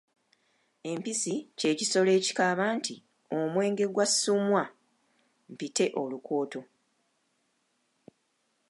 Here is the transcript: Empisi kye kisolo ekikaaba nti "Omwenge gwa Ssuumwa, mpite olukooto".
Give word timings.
Empisi 0.91 1.33
kye 1.59 1.71
kisolo 1.79 2.09
ekikaaba 2.19 2.63
nti 2.77 2.95
"Omwenge 3.37 3.85
gwa 3.93 4.05
Ssuumwa, 4.11 4.63
mpite 5.51 5.85
olukooto". 6.01 6.61